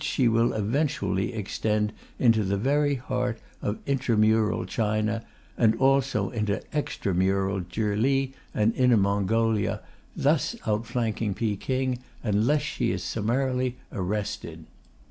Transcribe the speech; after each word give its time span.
she 0.03 0.27
will 0.27 0.53
eventually 0.53 1.31
extend 1.31 1.93
into 2.17 2.43
the 2.43 2.57
very 2.57 2.95
heart 2.95 3.37
of 3.61 3.77
intramural 3.85 4.65
China... 4.65 5.23
and 5.55 5.75
also 5.75 6.31
into 6.31 6.55
extramural 6.73 7.63
Chihli 7.65 8.33
and 8.51 8.73
Inner 8.73 8.97
Mongolia 8.97 9.79
(thus 10.15 10.55
outflanking 10.67 11.35
Peking) 11.35 11.99
unless 12.23 12.63
she 12.63 12.89
is 12.91 13.03
summarily 13.03 13.77
arrested. 13.91 14.65